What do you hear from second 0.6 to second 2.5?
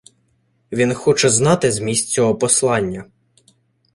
Він хоче знати зміст цього